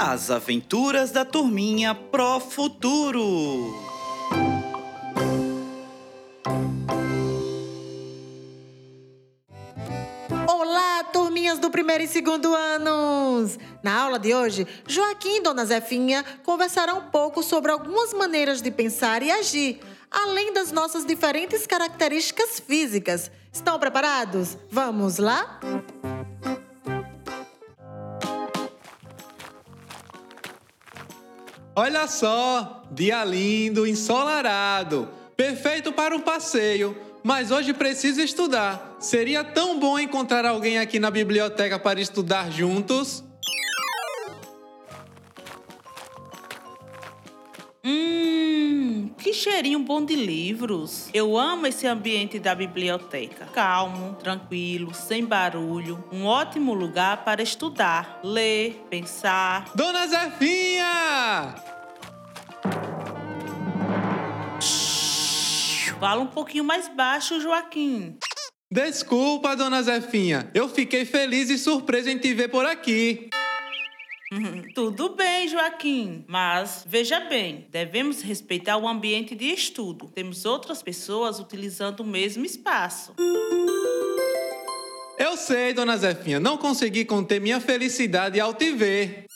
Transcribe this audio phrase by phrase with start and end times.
[0.00, 3.74] As aventuras da turminha Pro Futuro.
[10.46, 13.58] Olá, turminhas do primeiro e segundo anos!
[13.82, 18.70] Na aula de hoje, Joaquim e Dona Zefinha conversarão um pouco sobre algumas maneiras de
[18.70, 23.32] pensar e agir, além das nossas diferentes características físicas.
[23.52, 24.56] Estão preparados?
[24.70, 25.58] Vamos lá?
[31.80, 36.98] Olha só, dia lindo, ensolarado, perfeito para um passeio.
[37.22, 38.96] Mas hoje preciso estudar.
[38.98, 43.22] Seria tão bom encontrar alguém aqui na biblioteca para estudar juntos.
[47.84, 48.37] Hum,
[49.16, 51.08] que cheirinho bom de livros.
[51.12, 53.46] Eu amo esse ambiente da biblioteca.
[53.46, 56.04] Calmo, tranquilo, sem barulho.
[56.12, 59.70] Um ótimo lugar para estudar, ler, pensar.
[59.74, 61.54] Dona Zefinha!
[65.98, 68.16] Fala um pouquinho mais baixo, Joaquim.
[68.70, 70.50] Desculpa, dona Zefinha.
[70.52, 73.28] Eu fiquei feliz e surpreso em te ver por aqui.
[74.74, 80.06] Tudo bem, Joaquim, mas veja bem, devemos respeitar o ambiente de estudo.
[80.08, 83.14] Temos outras pessoas utilizando o mesmo espaço.
[85.18, 89.27] Eu sei, dona Zefinha, não consegui conter minha felicidade ao te ver.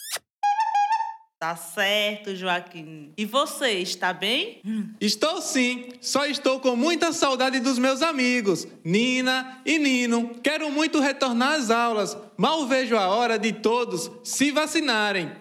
[1.42, 3.12] Tá certo, Joaquim.
[3.16, 4.60] E você, está bem?
[5.00, 10.36] Estou sim, só estou com muita saudade dos meus amigos, Nina e Nino.
[10.40, 15.32] Quero muito retornar às aulas, mal vejo a hora de todos se vacinarem.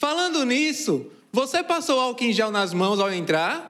[0.00, 3.68] Falando nisso, você passou álcool em gel nas mãos ao entrar?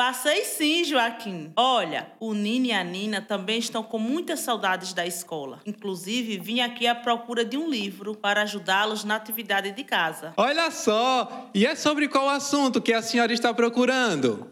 [0.00, 1.52] Passei sim, Joaquim.
[1.54, 5.60] Olha, o Nino e a Nina também estão com muitas saudades da escola.
[5.66, 10.32] Inclusive, vim aqui à procura de um livro para ajudá-los na atividade de casa.
[10.38, 11.50] Olha só!
[11.54, 14.50] E é sobre qual assunto que a senhora está procurando?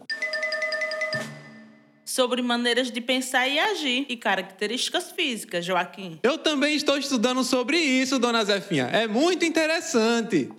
[2.05, 6.19] Sobre maneiras de pensar e agir e características físicas, Joaquim.
[6.21, 8.85] Eu também estou estudando sobre isso, dona Zefinha.
[8.93, 10.51] É muito interessante.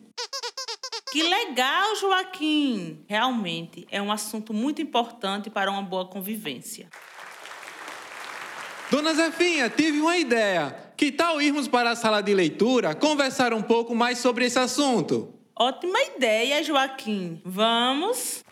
[1.12, 3.04] Que legal, Joaquim!
[3.08, 6.88] Realmente é um assunto muito importante para uma boa convivência.
[8.90, 10.92] Dona Zefinha, tive uma ideia.
[10.96, 15.34] Que tal irmos para a sala de leitura conversar um pouco mais sobre esse assunto?
[15.58, 17.40] Ótima ideia, Joaquim.
[17.44, 18.44] Vamos?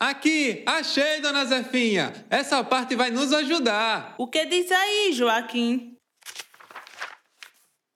[0.00, 2.24] Aqui, achei, dona Zefinha.
[2.30, 4.14] Essa parte vai nos ajudar.
[4.16, 5.99] O que diz aí, Joaquim?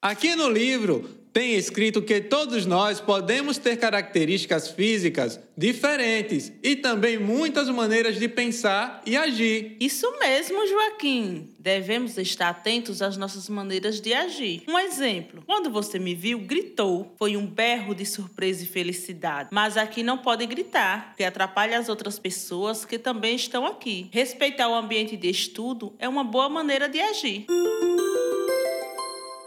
[0.04, 7.18] Aqui no livro tem escrito que todos nós podemos ter características físicas diferentes e também
[7.18, 9.78] muitas maneiras de pensar e agir.
[9.80, 11.48] Isso mesmo, Joaquim.
[11.58, 14.62] Devemos estar atentos às nossas maneiras de agir.
[14.68, 17.14] Um exemplo: quando você me viu, gritou.
[17.18, 19.48] Foi um berro de surpresa e felicidade.
[19.50, 24.10] Mas aqui não pode gritar, que atrapalha as outras pessoas que também estão aqui.
[24.12, 27.46] Respeitar o ambiente de estudo é uma boa maneira de agir.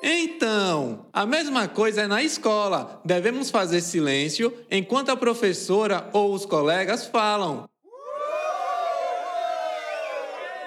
[0.02, 3.02] Então, a mesma coisa é na escola.
[3.04, 7.68] Devemos fazer silêncio enquanto a professora ou os colegas falam.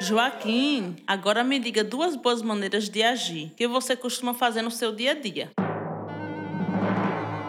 [0.01, 4.93] Joaquim, agora me diga duas boas maneiras de agir que você costuma fazer no seu
[4.93, 5.51] dia a dia.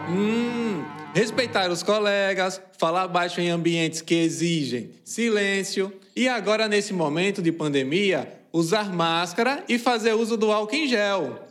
[0.08, 7.40] Hum, respeitar os colegas, falar baixo em ambientes que exigem silêncio e agora nesse momento
[7.40, 11.48] de pandemia, usar máscara e fazer uso do álcool em gel.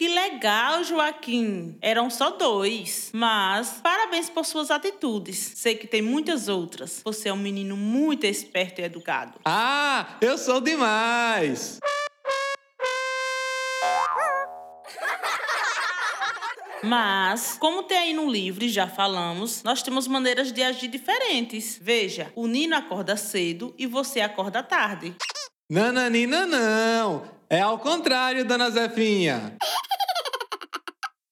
[0.00, 1.76] Que legal, Joaquim!
[1.82, 3.10] Eram só dois.
[3.12, 5.52] Mas parabéns por suas atitudes.
[5.56, 7.02] Sei que tem muitas outras.
[7.04, 9.38] Você é um menino muito esperto e educado.
[9.44, 11.80] Ah, eu sou demais!
[16.82, 21.78] Mas, como tem aí no livro e já falamos, nós temos maneiras de agir diferentes.
[21.78, 25.14] Veja, o Nino acorda cedo e você acorda tarde.
[25.68, 27.38] Nananina não!
[27.52, 29.56] É ao contrário, dona Zefinha.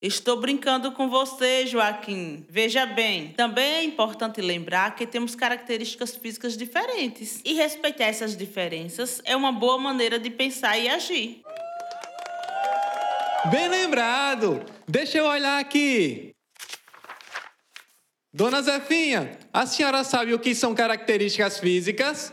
[0.01, 2.47] Estou brincando com você, Joaquim.
[2.49, 7.41] Veja bem, também é importante lembrar que temos características físicas diferentes.
[7.45, 11.43] E respeitar essas diferenças é uma boa maneira de pensar e agir.
[13.51, 14.65] Bem lembrado!
[14.87, 16.33] Deixa eu olhar aqui.
[18.33, 22.33] Dona Zefinha, a senhora sabe o que são características físicas?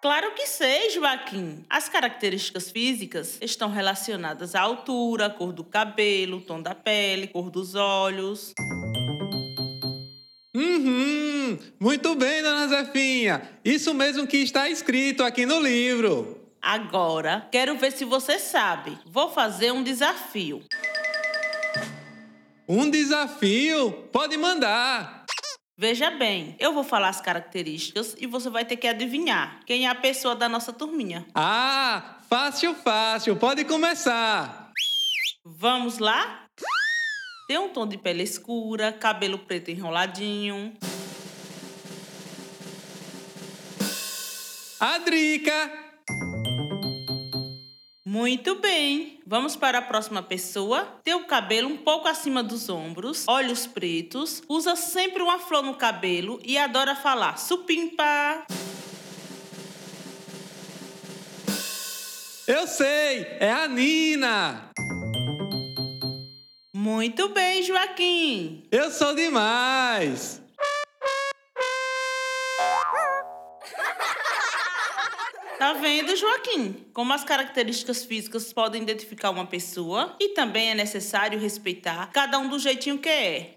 [0.00, 1.64] Claro que sei, Joaquim.
[1.68, 7.74] As características físicas estão relacionadas à altura, cor do cabelo, tom da pele, cor dos
[7.74, 8.54] olhos.
[10.56, 11.20] Uhum!
[11.50, 13.42] Hum, muito bem, dona Zefinha.
[13.64, 16.38] Isso mesmo que está escrito aqui no livro.
[16.62, 18.96] Agora, quero ver se você sabe.
[19.06, 20.62] Vou fazer um desafio.
[22.68, 23.92] Um desafio?
[24.12, 25.19] Pode mandar.
[25.80, 29.88] Veja bem, eu vou falar as características e você vai ter que adivinhar quem é
[29.88, 31.26] a pessoa da nossa turminha.
[31.34, 33.34] Ah, fácil, fácil.
[33.34, 34.72] Pode começar.
[35.42, 36.44] Vamos lá?
[37.48, 40.76] Tem um tom de pele escura, cabelo preto enroladinho.
[44.78, 45.72] A Drica.
[48.04, 49.19] Muito bem.
[49.30, 50.84] Vamos para a próxima pessoa.
[51.04, 55.76] Tem o cabelo um pouco acima dos ombros, olhos pretos, usa sempre uma flor no
[55.76, 58.44] cabelo e adora falar supimpa.
[62.44, 64.68] Eu sei, é a Nina.
[66.74, 68.64] Muito bem, Joaquim.
[68.68, 70.39] Eu sou demais.
[75.60, 76.86] Tá vendo, Joaquim?
[76.94, 82.48] Como as características físicas podem identificar uma pessoa e também é necessário respeitar cada um
[82.48, 83.54] do jeitinho que é.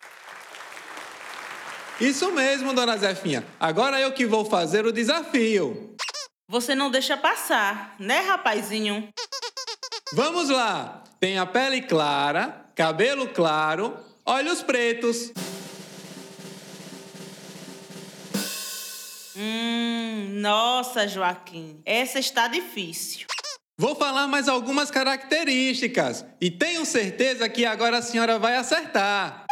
[2.02, 3.46] Isso mesmo, dona Zefinha.
[3.58, 5.96] Agora eu que vou fazer o desafio.
[6.50, 9.08] Você não deixa passar, né, rapazinho?
[10.12, 11.06] Vamos lá.
[11.22, 15.32] Tem a pele clara, cabelo claro, olhos pretos.
[19.38, 19.73] Hum,
[20.44, 23.26] nossa, Joaquim, essa está difícil.
[23.78, 29.46] Vou falar mais algumas características e tenho certeza que agora a senhora vai acertar.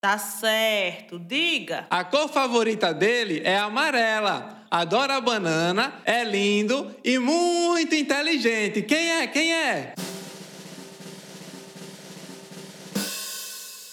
[0.00, 1.88] Tá certo, diga.
[1.90, 4.64] A cor favorita dele é amarela.
[4.70, 8.82] Adora banana, é lindo e muito inteligente.
[8.82, 9.26] Quem é?
[9.26, 9.94] Quem é?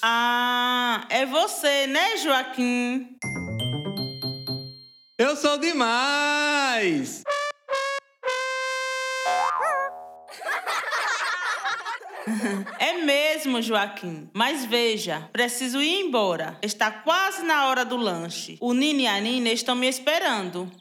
[0.03, 3.17] Ah, é você, né, Joaquim?
[5.25, 7.23] Eu sou demais!
[12.77, 14.29] É mesmo, Joaquim.
[14.35, 16.59] Mas veja, preciso ir embora.
[16.61, 18.55] Está quase na hora do lanche.
[18.61, 20.71] O Nini e a Nina estão me esperando.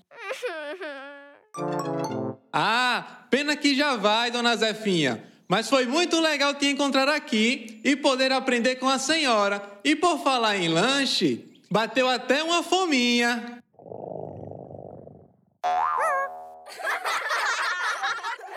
[2.52, 5.24] Ah, pena que já vai, dona Zefinha.
[5.48, 9.62] Mas foi muito legal te encontrar aqui e poder aprender com a senhora.
[9.82, 13.53] E por falar em lanche, bateu até uma fominha.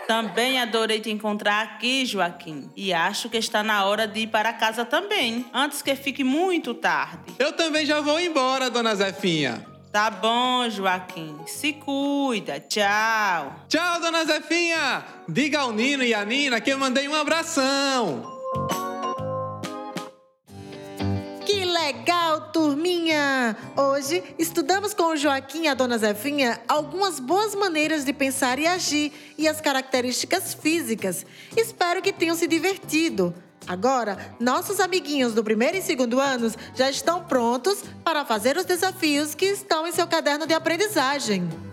[0.08, 2.70] Também adorei te encontrar aqui, Joaquim.
[2.74, 6.72] E acho que está na hora de ir para casa também, antes que fique muito
[6.72, 7.34] tarde.
[7.38, 9.66] Eu também já vou embora, dona Zefinha.
[9.92, 11.36] Tá bom, Joaquim.
[11.46, 12.58] Se cuida.
[12.58, 13.54] Tchau.
[13.68, 15.04] Tchau, dona Zefinha.
[15.28, 18.22] Diga ao Nino e à Nina que eu mandei um abração.
[22.78, 23.56] Turminha!
[23.76, 28.68] Hoje estudamos com o Joaquim e a dona Zefinha algumas boas maneiras de pensar e
[28.68, 31.26] agir e as características físicas.
[31.56, 33.34] Espero que tenham se divertido.
[33.66, 39.34] Agora, nossos amiguinhos do primeiro e segundo anos já estão prontos para fazer os desafios
[39.34, 41.67] que estão em seu caderno de aprendizagem.